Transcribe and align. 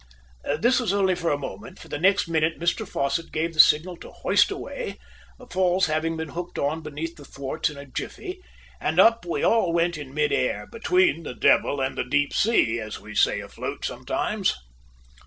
This 0.59 0.79
was 0.79 0.93
only 0.93 1.13
for 1.13 1.29
a 1.29 1.37
moment, 1.37 1.77
for 1.77 1.87
the 1.87 1.99
next 1.99 2.27
minute 2.27 2.59
Mr 2.59 2.87
Fosset 2.89 3.31
gave 3.31 3.53
the 3.53 3.59
signal 3.59 3.97
to 3.97 4.09
"hoist 4.11 4.49
away," 4.49 4.97
the 5.37 5.45
falls 5.45 5.85
having 5.85 6.17
been 6.17 6.29
hooked 6.29 6.57
on 6.57 6.81
beneath 6.81 7.17
the 7.17 7.23
thwarts 7.23 7.69
in 7.69 7.77
a 7.77 7.85
jiffey, 7.85 8.41
and 8.79 8.99
up 8.99 9.25
we 9.27 9.43
all 9.43 9.71
went 9.71 9.99
in 9.99 10.11
mid 10.11 10.31
air, 10.31 10.65
"between 10.65 11.21
the 11.21 11.35
devil 11.35 11.79
and 11.79 11.95
the 11.99 12.03
deep 12.03 12.33
sea," 12.33 12.79
as 12.79 12.99
we 12.99 13.13
say 13.13 13.41
afloat 13.41 13.85
sometimes! 13.85 14.55